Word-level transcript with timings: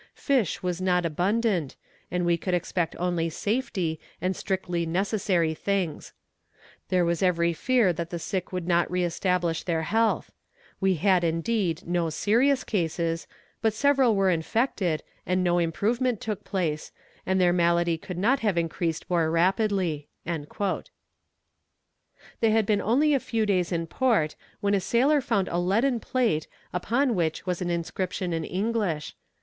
Fish 0.15 0.63
was 0.63 0.81
not 0.81 1.05
abundant, 1.05 1.75
and 2.09 2.25
we 2.25 2.35
could 2.35 2.55
expect 2.55 2.95
only 2.97 3.29
safety 3.29 3.99
and 4.19 4.35
strictly 4.35 4.83
necessary 4.83 5.53
things. 5.53 6.11
There 6.89 7.05
was 7.05 7.21
every 7.21 7.53
fear 7.53 7.93
that 7.93 8.09
the 8.09 8.17
sick 8.17 8.51
would 8.51 8.67
not 8.67 8.89
re 8.89 9.03
establish 9.03 9.61
their 9.61 9.83
health. 9.83 10.31
We 10.79 10.95
had 10.95 11.23
indeed 11.23 11.85
no 11.87 12.09
serious 12.09 12.63
cases, 12.63 13.27
but 13.61 13.73
several 13.75 14.15
were 14.15 14.31
infected, 14.31 15.03
and 15.27 15.43
no 15.43 15.59
improvement 15.59 16.19
took 16.19 16.43
place, 16.43 16.91
and 17.23 17.39
their 17.39 17.53
malady 17.53 17.99
could 17.99 18.17
not 18.17 18.39
have 18.39 18.57
increased 18.57 19.07
more 19.07 19.29
rapidly." 19.29 20.07
They 20.25 20.49
had 22.49 22.65
been 22.65 22.81
only 22.81 23.13
a 23.13 23.19
few 23.19 23.45
days 23.45 23.71
in 23.71 23.85
port, 23.85 24.35
when 24.61 24.73
a 24.73 24.79
sailor 24.79 25.21
found 25.21 25.47
a 25.49 25.59
leaden 25.59 25.99
plate 25.99 26.47
upon 26.73 27.13
which 27.13 27.45
was 27.45 27.61
an 27.61 27.69
inscription 27.69 28.33
in 28.33 28.43
English. 28.43 29.13